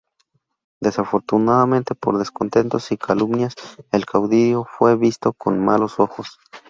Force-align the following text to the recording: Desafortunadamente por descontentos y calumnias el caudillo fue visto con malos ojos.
Desafortunadamente 0.81 1.93
por 1.93 2.17
descontentos 2.17 2.91
y 2.91 2.97
calumnias 2.97 3.53
el 3.91 4.07
caudillo 4.07 4.63
fue 4.65 4.95
visto 4.95 5.31
con 5.33 5.63
malos 5.63 5.99
ojos. 5.99 6.39